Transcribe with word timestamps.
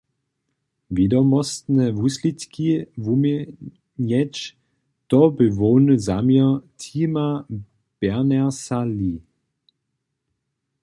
Wědomostne 0.95 1.85
wuslědki 1.99 2.69
wuměnjeć, 3.03 4.33
to 5.09 5.19
bě 5.35 5.45
hłowny 5.57 5.95
zaměr 6.07 6.47
Tima 6.79 7.29
Bernersa-Lee. 7.99 9.19